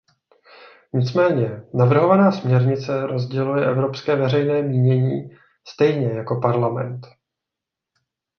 [0.93, 5.29] Nicméně navrhovaná směrnice rozděluje evropské veřejné mínění
[5.75, 7.05] stejně jako Parlament.